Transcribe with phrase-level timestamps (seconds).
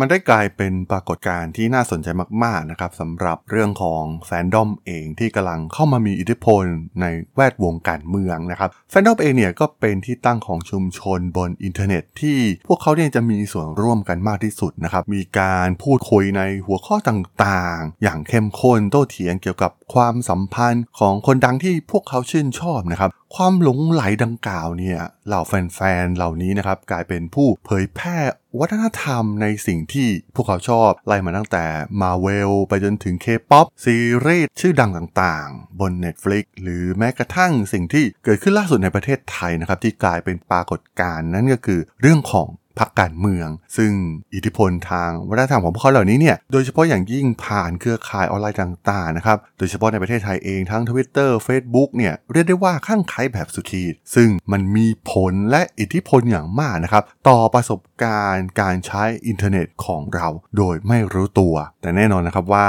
[0.00, 2.08] มันได้กลายเป็นปรากฏการณ์ที่น่าสนใจ
[2.44, 6.64] มากๆนะครับสำหรับเรื่องของแฟนดอมเองที่กำลังเข้ามามีอิทธิพล
[7.00, 12.38] ในแวดวงการเมืองนะครับแฟนดอมเองเนี่ยก็เป็นที่ตั้งของชุมชนบนอินเทอร์เน็ต ที่
[12.68, 28.18] พวกเขาเนี่ยจะมีส่วนร่วมกันมากที่สุดนะครับมีการพูดคุยในหัวข้อต่างๆ อย่างเข้มข้นโต้เถียงเกี่ยวกับความสัมพันธ์ของคนดังที่พวกเขาชื่นชอบนะครับความหลงไหลดังกล่าวเนี่ยเหล่าแฟนๆเหล่านี้นะครับกลายเป็นผู้เผยแพร่
[28.60, 31.66] วัฒนธรรมในสิ่งที่พวกเขาชอบไล่มาตั้งแต่
[32.00, 33.96] มาเวลไปจนถึงเคป๊อปซี
[34.26, 43.92] รีส์ชื่อดังต่างๆ บน Netflix หรือแม้กระทั่งสิ่งที่เกิดขึ้นล่าสุดในประเทศไทยนะครับ ที่กลายเป็นปรากฏการณ์นั่นก็คือเรื่องของ พรรคการเมือง ซึ่ง
[44.34, 62.68] อิทธิพลทางวัฒนธรรมของพวกเขาเหล่านี้เนี่ยโดยเฉพาะอย่างยิ่งผ่านเครือข่ายออนไลน์ต่างๆนะครับโดยเฉพาะในประเทศไทยเองทั้ง Twitter Facebook เนี่ยเรียกได้ว่าคลั่งไคล้แบบสุดขีดซึ่งมันมีผลและอิทธิพลอย่างมากนะครับต่อประสบการณ์การใช้อินเทอร์เน็ตของเราโดยไม่รู้ตัว แต่แน่นอนนะครับว่า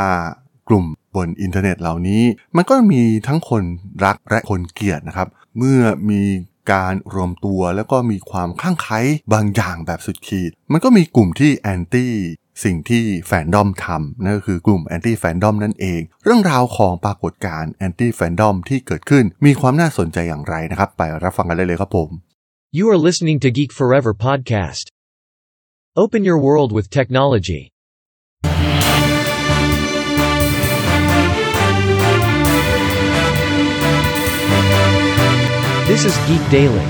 [0.69, 0.85] กลุ่ม
[1.15, 2.23] บนอินเทอร์เน็ตเหล่านี้
[2.55, 3.63] มันก็มีทั้งคน
[4.05, 5.27] รักและคนเกลียดนะครับ
[5.57, 6.21] เมื่อมี
[6.71, 8.99] การรวมตัวแล้วก็มีความคลั่งไคล้
[9.33, 12.13] บางอย่างแบบสุดขีด มันก็มีกลุ่มที่ anti
[12.63, 22.09] สิ่งที่แฟนดอมทำนั่นก็คือกลุ่ม anti-fandom นั่นเอง เรื่องราวของปรากฏการณ์ anti-fandom ที่เกิดขึ้นมีความน่าสนใจอย่างไรนะครับ ไปรับฟังกันได้เลยครับผม
[22.77, 24.85] You are listening to Geek Forever podcast.
[26.03, 27.61] Open your world with technology.
[35.97, 36.87] This is Geek Daily.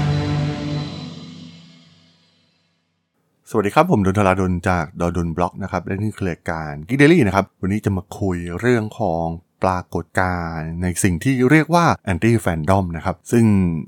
[3.49, 9.25] สวัสดีครับ ผมดนทราดนจากดอดนบล็อกนะครับ และนี่คือรายการ Geek Daily นะครับ วันนี้จะมาคุยเรื่องของ
[9.63, 13.45] ปรากฏการณ์ในสิ่งที่เรียกว่าแอนตี้แฟนดอมนะครับ ซึ่ง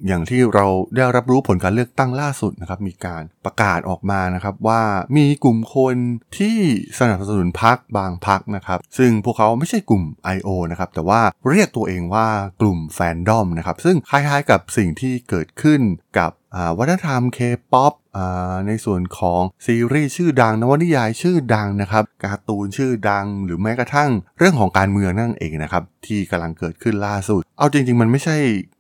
[0.08, 4.82] อย่างที่เราได้รับรู้ผลการเลือกตั้งล่าสุดนะครับ มีการประกาศออกมานะครับว่า
[5.18, 5.96] มีกลุ่มคน
[6.38, 6.58] ที่
[7.00, 10.04] สนับสนุนพักบางพักนะครับ ซึ่งพวกเขาไม่ใช่กลุ่ม
[10.36, 10.50] I.O.
[10.72, 12.28] นะครับแต่ว่าเรียกตัวเองว่า
[12.62, 15.82] กลุ่มแฟนดอมนะครับ ซึ่งคล้ายๆกับสิ่งที่เกิดขึ้น
[16.20, 16.32] กับ
[16.78, 17.40] วัฒนธรรมเค
[17.74, 17.94] ป๊อป
[18.68, 28.38] ในส่วนของซีรีส์ชื่อดังนวนิยายชื่อดังนะครับการ์ตูนชื่อดังหรือแม้กระทั่งเรื่องของการเมืองนั่นเองนะครับที่กำลังเกิดขึ้นล่าสุด เอาจริง ๆ มันไม่ใช่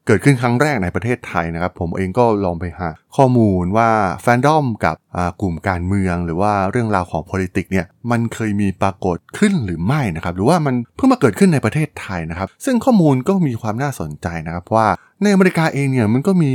[0.09, 3.89] เกิดขึ้นครั้งแรกในประเทศไทยนะครับ ผมเองก็ลองไปหาข้อมูลว่า
[4.21, 4.95] แฟนดอมกับ
[5.41, 14.87] กลุ่มการเมือง หรือว่าเรื่องราวของ politics เนี่ยมันเคยมีปรากฏขึ้นหรือไม่นะครับ หรือว่ามันเพิ่งมาเกิดขึ้นในประเทศไทยนะครับ ซึ่งข้อมูลก็มีความน่าสนใจนะครับว่า
[15.23, 16.51] ในอเมริกาเองเนี่ยมันก็มี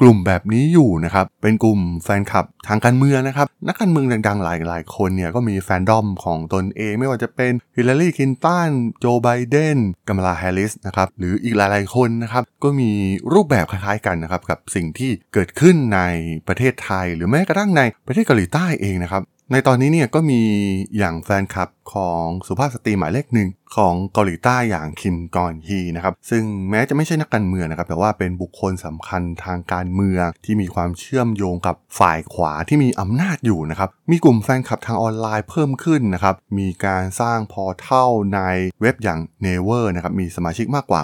[0.00, 8.70] กลุ่มแบบนี้อยู่นะครับ เป็นกลุ่มแฟนคลับทางการเมืองนะครับ นักการเมืองดังๆ หลายๆ คนเนี่ยก็มีแฟนดอมของตนเอง ไม่ว่าจะเป็นฮิลลารีคินตัน
[9.00, 13.02] โจไบเดนกมลาแฮร์ริสนะครับหรืออีกหลายๆคนนะครับก็มี
[13.34, 16.00] รูปแบบคล้ายๆกันนะครับกับสิ่งที่เกิดขึ้นใน
[16.48, 19.22] ประเทศไทย หรือแม้กระทั่งในประเทศเกาหลีใต้เองนะครับ
[19.52, 20.40] ในตอนนี้เนี่ยก็มี
[20.98, 38.40] อย่างแฟนคลับของสุภาพสตรีหมายเลขหนึ่งของเกาหลีใต้อย่างคิมกอนฮีนะครับซึ่งแม้จะไม่ใช่นักการเมืองนะครับแต่ว่าเป็นบุคคลสำคัญทางการเมืองที่มีความเชื่อมโยงกับฝ่ายขวาที่มีอำนาจอยู่นะครับมีกลุ่มแฟนคลับทางออนไลน์เพิ่มขึ้นนะครับมีการสร้าง portal ใน
[38.80, 41.00] เว็บอย่าง n e v e r นะครับมีสมาชิกมากกว่า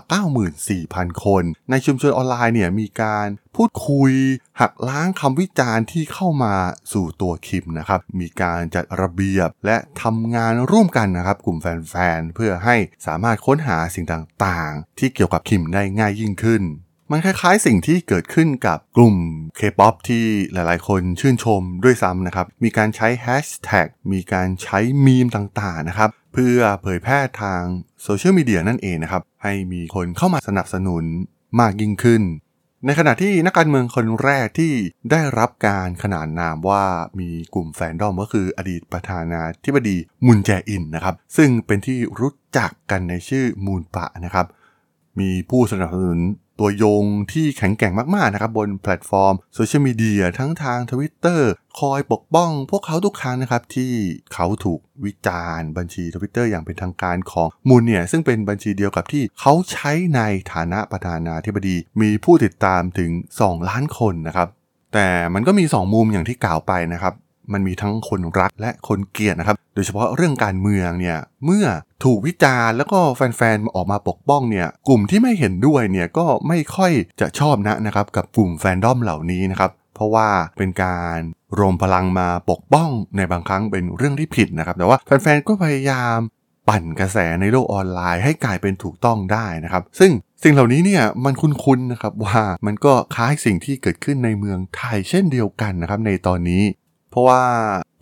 [0.60, 3.26] 94,000 คน ในชุมชนออนไลน์เนี่ยมีการ
[3.56, 4.12] พูดคุย
[4.60, 6.54] หักล้างคำวิจารณ์ที่เข้ามา
[6.92, 12.76] สู่ตัวคิมนะครับ มีการจัดระเบียบและทำงานร่วมกันนะครับ กลุ่มแฟนๆ เพื่อให้
[13.06, 16.62] สามารถค้นหาสิ่งต่างๆ ที่เกี่ยวกับคิมได้ง่ายยิ่งขึ้น
[17.10, 19.16] มันคล้ายๆสิ่งที่เกิดขึ้นกับกลุ่ม
[19.58, 27.62] K-POP ที่หลายๆ คนชื่นชมด้วยซ้ำนะครับ มีการใช้แฮชแท็ก มีการใช้มีมต่างๆ นะครับ เพื่อเผยแพร่ทาง
[28.02, 31.04] โซเชียลมีเดียนั่นเองนะครับ ให้มีคนเข้ามาสนับสนุน
[31.60, 32.22] มากยิ่งขึ้น
[32.86, 34.72] ในขณะที่นักการเมืองคนแรกที่
[35.10, 36.84] ได้รับการขนานนามว่า
[37.20, 39.96] มีกลุ่มแฟนดอมก็คืออดีตประธานาธิบดี
[40.26, 44.46] มุนแจอินนะครับ ซึ่งเป็นที่รู้จักกันในชื่อมุนปานะครับ
[45.20, 46.22] มีผู้สนับสนุน
[46.60, 51.40] ตัวยงที่แข็งแกร่งมากๆนะครับบนแพลตฟอร์มโซเชียลมีเดียทั้งทาง Twitter
[51.80, 53.92] คอยปกป้องพวกเขาทุกครั้งนะครับ ที่
[54.34, 60.20] เขาถูกวิจารณ์บัญชี Twitter อย่างเป็นทางการของมูลเนี่ย ซึ่งเป็นบัญชีเดียวกับที่เขาใช้ใน
[60.52, 64.48] ฐานะประธานาธิบดี มีผู้ติดตามถึง 2 ล้านคนนะครับ
[64.94, 67.14] แต่มันก็มี 2 มุมอย่างที่กล่าวไปนะครับ
[67.52, 71.66] มันมีทั้งคนรักและคนเกลียดนะครับ โดยเฉพาะเรื่องการเมืองเนี่ย เมื่อ
[72.04, 81.18] ถูกวิจารณ์แล้วก็แฟนๆ ออกมาปกป้องเนี่ย กลุ่มที่ไม่เห็นด้วยเนี่ยก็ไม่ค่อยจะชอบนะนะครับกับกลุ่มแฟนดอมเหล่านี้นะครับ เพราะว่าเป็นการ
[81.58, 86.16] รวมพลังมาปกป้องในบางครั้งเป็นเรื่องที่ผิดนะครับ แต่ว่าแฟนๆ ก็พยายาม
[86.68, 90.10] ปั่นกระแสในโลกออนไลน์ให้กลายเป็นถูกต้องได้นะครับ ซึ่ง
[90.42, 96.62] สิ่งเหล่านี้เนี่ยมันคุ้นๆนะครับว่ามันก็คล้ายสิ่งที่เกิดขึ้นในเมืองไทยเช่นเดียวกันนะครับในตอนนี้
[97.14, 97.42] เพราะว่า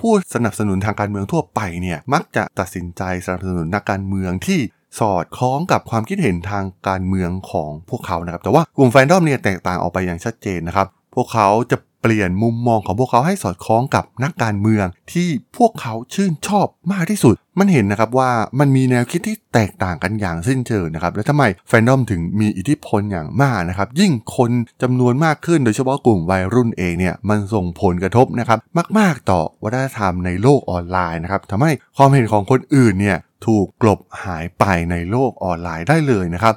[0.00, 4.60] ผู้สนับสนุนทางการเมืองทั่วไปเนี่ยมักจะตัดสินใจสนับสนุนนักการเมืองที่
[5.00, 24.50] สอดคล้องกับความคิดเห็นทางการเมืองของพวกเขานะครับแต่ว่ากลุ่มแฟนดอมเนี่ยแตกต่างออกไปอย่างชัดเจนนะครับพวกเขาจะ เปลี่ยนมุมมองของพวกเขาให้สอดคล้องกับนักการเมือง ที่พวกเขาชื่นชอบมากที่สุด มันเห็นนะครับว่ามันมีแนวคิดที่แตกต่างกันอย่างสิ้นเชิงนะครับแล้วทำไมแฟนดอมถึงมีอิทธิพลอย่างมากนะครับยิ่งคน
[24.82, 28.58] จำนวนมากขึ้นโดยเฉพาะกลุ่มวัยรุ่นเองเนี่ยมันส่งผลกระทบนะครับ
[28.98, 36.54] มาก ๆต่อวัฒนธรรมในโลกออนไลน์นะครับทำให้ความเห็นของคนอื่นเนี่ยถูกกลบหายไปในโลกออนไลน์ได้เลยนะครับ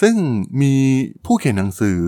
[0.00, 0.14] ซึ่ง
[0.62, 0.74] มี
[1.26, 2.00] ผู้เขียนหนังสือ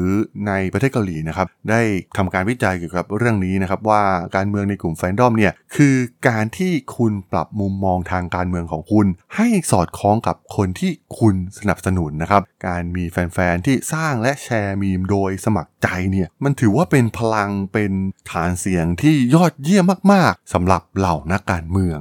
[0.46, 1.80] ในประเทศเกาหลีนะครับ ได้
[2.16, 4.02] ทำการวิจัยเกี่ยวกับเรื่องนี้นะครับ ว่า
[4.36, 5.94] การเมืองในกลุ่มแฟนดอมเนี่ยคือ
[6.28, 9.06] การที่คุณปรับมุมมองทางการเมืองของคุณ
[9.36, 17.92] ให้สอดคล้องกับคนที่คุณสนับสนุนนะครับ การมีแฟนๆที่สร้างและแชร์มีมโดยสมัครใจเนี่ยมันถือว่าเป็นพลังเป็น
[18.30, 22.00] ฐานเสียงที่ยอดเยี่ยมมากๆสำหรับเหล่านักการเมือง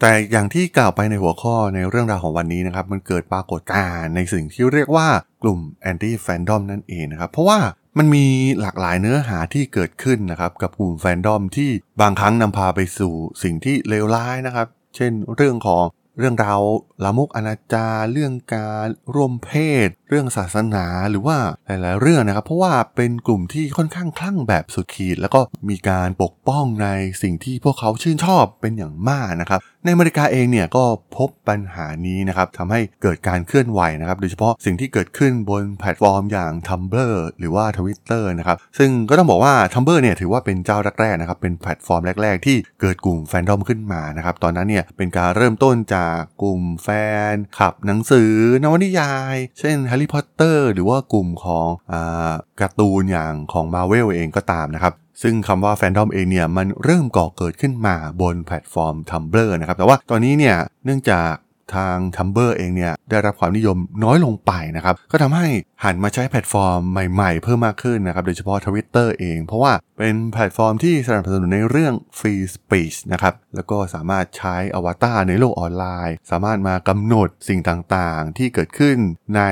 [0.00, 5.08] แต่อย่างที่กล่าวไปในหัวข้อในเรื่องราวของวันนี้นะครับ มันเกิดปรากฏการณ์ในสิ่งที่เรียกว่า
[5.42, 7.58] กลุ่มแอนตี้แฟนดอมนั่นเองนะครับ เพราะว่า
[7.98, 8.26] มันมี
[8.60, 13.12] หลากหลายเนื้อหาที่เกิดขึ้นนะครับ กับกลุ่มแฟนดอมที่บางครั้งนำพาไปสู่
[13.42, 14.66] สิ่งที่เลวร้ายนะครับ
[14.96, 15.84] เช่นเรื่องของ
[16.18, 16.60] เรื่องราว
[17.04, 19.50] ลามกอนาจารเรื่องการร่วมเพ
[19.86, 25.40] ศ เรื่องศาสนาหรือว่าหลาย ๆ เรื่องนะครับ เพราะว่าเป็นกลุ่มที่ค่อนข้างคลั่งแบบสุดขีด แล้วก็
[25.70, 26.88] มีการปกป้องใน
[27.22, 30.84] สิ่งที่พวกเขาชื่นชอบเป็นอย่างมากนะครับในอเมริกาเองเนี่ยก็
[31.16, 46.88] พบปัญหานี้นะครับทำให้เกิดการเคลื่อนไหวนะครับโดยเฉพาะสิ่งที่เกิดขึ้นบนแพลตฟอร์มอย่าง Tumblr หรือว่า Twitter นะครับซึ่งก็ต้องบอกว่า Tumblr เนี่ยถือว่าเป็นเจ้าแรกๆนะครับเป็นแพลตฟอร์มแรก ๆ ที่เกิดกลุ่มแฟนดอมขึ้นมานะครับตอนนั้นเนี่ยเป็นการเริ่มต้นจากกลุ่มแฟ
[47.32, 48.32] นคลับหนังสือ
[48.62, 61.32] นวนิยาย เช่นแฮร์รี่พอตเตอร์หรือว่ากลุ่มของอาการ์ตูนอย่างของมาเวลเองก็ตามนะครับซึ่งคำว่าแฟนดอมเองเนี่ยมันเริ่มก่อเกิดขึ้นมาบนแพลตฟอร์ม Tumblr นะครับแต่ว่าตอนนี้เนี่ยเนื่องจาก
[61.76, 65.46] ทาง Tumblr เองเนี่ยได้รับความนิยมน้อยลงไปนะครับ ก็ทำให้
[65.84, 66.78] หันมาใช้แพลตฟอร์ม
[67.12, 78.96] ใหม่ๆ เพิ่มมากขึ้นนะครับ โดยเฉพาะ Twitter เอง เพราะว่าเป็นแพลตฟอร์มที่สนับสนุนในเรื่อง Free Speech นะครับ แล้วก็สามารถใช้อวตารในโลกออนไลน์ สามารถมากำหนดสิ่งต่างๆ ที่เกิดขึ้น
[79.36, 79.42] ใน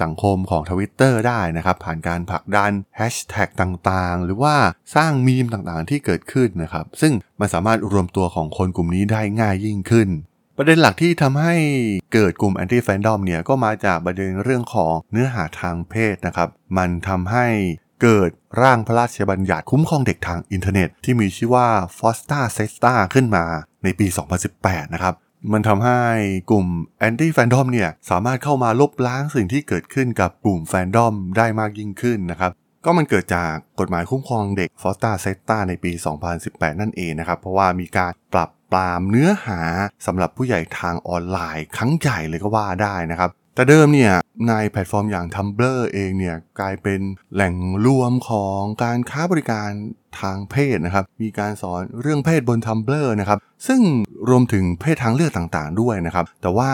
[0.00, 4.56] สังคมของ Twitter ได้นะครับ ผ่านการผลักดันแฮชแท็กต่างๆ หรือว่า
[4.96, 10.10] สร้างมีมต่างๆ ที่เกิดขึ้นนะครับ ซึ่งมันสามารถรวมตัวของคนกลุ่มนี้ได้ง่ายยิ่งขึ้น
[10.58, 11.54] ประเด็นหลักที่ทำให้
[12.12, 17.46] เกิดกลุ่ม anti-fandom เนี่ยก็มาจากประเด็นเรื่องของเนื้อหาทางเพศนะครับ มันทำให้
[18.02, 18.30] เกิด
[18.62, 21.68] ร่างพระราชบัญญัติคุ้มครองเด็กทางอินเทอร์เน็ต ที่มีชื่อว่า
[21.98, 23.44] FOSTA SESTA ขึ้นมา
[23.84, 24.06] ในปี
[24.50, 25.14] 2018 นะครับ
[25.52, 26.00] มันทำให้
[26.50, 26.66] กลุ่ม
[26.98, 32.52] anti-fandom เนี่ยสามารถเข้ามาลบล้างสิ่งที่เกิดขึ้นกับกลุ่มแฟนดอมได้มากยิ่งขึ้นนะครับ
[32.84, 35.92] ก็มันเกิดจากกฎหมายคุ้มครองเด็ก FOSTA SESTA ในปี
[36.36, 39.60] 2018 นั่นเองนะครับ เพราะว่ามีการปราบปรามเนื้อหา
[40.06, 44.12] สำหรับผู้ใหญ่ทางออนไลน์ครั้งใหญ่เลยก็ว่าได้นะครับ แต่เดิมเนี่ย
[44.48, 47.00] ในแพลตฟอร์มอย่าง Tumblr เองเนี่ยกลายเป็น
[47.34, 47.54] แหล่ง
[47.86, 49.70] รวมของการค้าบริการ
[50.20, 53.80] ทางเพศนะครับ มีการสอนเรื่องเพศบน Tumblr นะครับ ซึ่ง
[54.28, 56.70] รวมถึงเพศทางเลือกต่างๆ ด้วยนะครับ แต่ว่า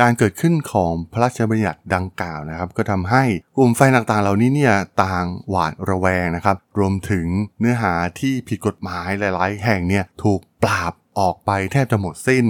[0.00, 3.24] การเกิดขึ้นของพระราชบัญญัติดังกล่าวนะครับ ก็ทำให้
[3.56, 4.74] กลุ่มแฟนต่างๆ เหล่านี้เนี่ย
[5.04, 7.26] ต่างหวาดระแวงนะครับ รวมถึง
[7.60, 12.46] เนื้อหาที่ผิดกฎหมายหลาย ๆ แห่งเนี่ยถูกปราบออกไปแทบจะหมดสิ้น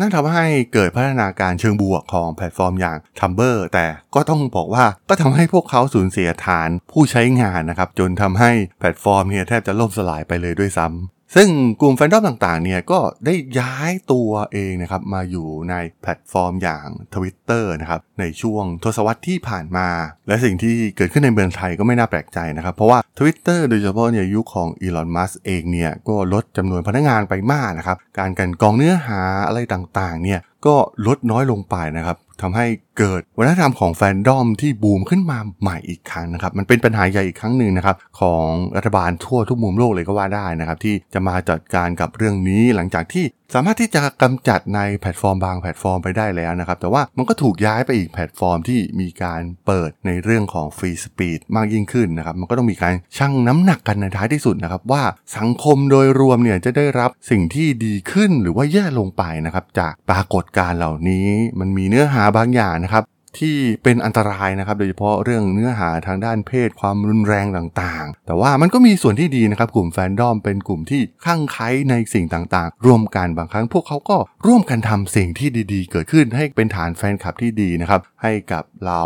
[0.00, 11.48] นั่นทำให้เกิดพัฒนาการเชิงบวกของแพลตฟอร์มอย่าง Tumblr แต่ก็ต้องบอกว่าก็ทำให้พวกเขาสูญเสียฐานผู้ใช้งานนะครับ จนทำให้แพลตฟอร์มเนี่ยแทบจะล่มสลายไปเลยด้วยซ้ำ ซึ่ง
[11.80, 19.88] กลุ่มแฟนดอมต่างๆเนี่ยก็ได้ย้ายตัวเองนะครับมาอยู่ในแพลตฟอร์มอย่าง Twitter นะครับในช่วงทศวรรษที่ผ่านมา
[20.28, 32.66] และสิ่งที่เกิดขึ้นในเมืองไทยก็ไม่น่าแปลกใจนะครับ เพราะว่า Twitter โดยเฉพาะในยุคของอีลอนมัสก์เองเนี่ยก็ลดจำนวนพนักงานไปมากนะครับ การกลั่นกรองเนื้อหาอะไรต่างๆเนี่ย ก็ลดน้อยลงไปนะครับทำให้
[32.98, 43.24] เกิดวัฒนธรรมของแฟนดอมที่บูมขึ้นมาใหม่อีกครั้งนะครับ มันเป็นปัญหาใหญ่อีกครั้งหนึ่งนะครับ ของรัฐบาลทั่วทุกมุมโลกเลยก็ว่าได้นะครับ ที่จะมาจัดการกับเรื่องนี้หลังจากที่
[43.56, 55.02] สามารถที่จะกำจัดในแพลตฟอร์มบางแพลตฟอร์มไปได้แล้วนะครับ แต่ว่ามันก็ถูกย้ายไปอีกแพลตฟอร์มที่มีการเปิดในเรื่องของ free speech มากยิ่งขึ้นนะครับ มันก็ต้องมีการชั่งน้ำหนักกันในท้ายที่สุดนะครับ ว่า
[55.38, 61.28] สังคมโดยรวมเนี่ยจะได้รับสิ่งที่ดีขึ้นหรือว่าแย่ลงไปนะครับ จากปรากฏการณ์เหล่านี้
[61.60, 63.04] มันมีเนื้อหาบางอย่างนะครับ
[63.40, 79.02] ที่เป็นอันตรายนะครับ โดยเฉพาะเรื่องเนื้อหาทางด้านเพศความรุนแรงต่างๆ แต่ว่ามันก็มีส่วนที่ดีนะครับ กลุ่มแฟนดอมเป็นกลุ่มที่ข้างไคล้ในสิ่งต่างๆ ร่วมกันบางครั้งพวกเขาก็ร่วมกันทำสิ่งที่ดีๆ เกิดขึ้นให้เป็นฐานแฟนคลับที่ดีนะครับ ให้กับเรา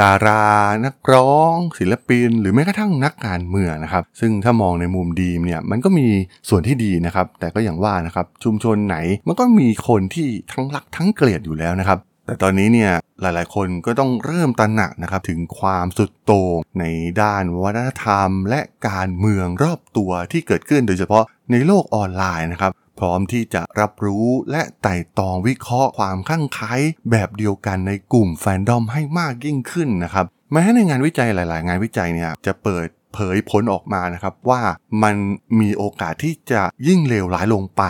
[0.00, 0.46] ดารา
[0.84, 6.06] นักร้อง ศิลปิน หรือแม้กระทั่งนักการเมืองนะครับ ซึ่งถ้ามองในมุมดีเนี่ยมันก็มี
[6.48, 8.96] ส่วนที่ดีนะครับ แต่ก็อย่างว่านะครับชุมชนไหน
[9.26, 16.84] มันก็มีคนที่ทั้งรักทั้งเกลียดอยู่แล้วนะครับ แต่ตอนนี้เนี่ยหลายๆ คนก็ต้องเริ่มตระหนักนะครับถึงความสุดโต่งใน
[17.22, 26.74] ด้านวัฒนธรรม และการเมืองรอบตัวที่เกิดขึ้นโดยเฉพาะในโลกออนไลน์นะครับ พร้อมที่จะรับรู้และไต่ตองวิเคราะห์ความข้างไคล้
[27.10, 34.62] แบบเดียวกันในกลุ่มแฟนดอมให้มากยิ่งขึ้นนะครับแม้ในงานวิจัยหลาย ๆ งานวิจัยเนี่ยจะเปิดเผยผลออกมานะครับว่า
[35.02, 35.14] มัน
[35.60, 37.84] มีโอกาสที่จะยิ่งเลวร้ายลงไป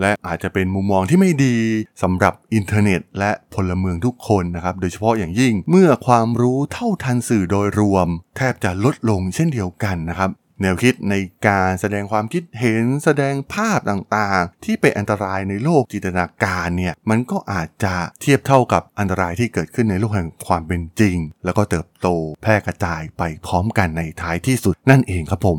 [0.00, 1.56] และอาจจะเป็นมุมมองที่ไม่ดี
[2.02, 10.30] สำหรับอินเทอร์เน็ต และพลเมืองทุกคนนะครับโดยเฉพาะอย่างยิ่งเมื่อความรู้เท่าทันสื่อโดยรวม แทบจะลดลงเช่นเดียวกันนะครับ
[10.62, 11.14] แนวคิดใน
[11.46, 22.08] การแสดงความคิดเห็นแสดงภาพต่างๆ ที่เป็นอันตรายในโลกจินตนาการเนี่ยมันก็อาจจะเทียบเท่ากับอันตรายที่เกิดขึ้นในโลกแห่งความเป็นจริง แล้วก็เติบโต
[22.42, 25.58] แพร่กระจายไปพร้อมกันในท้ายที่สุดนั่นเองครับผม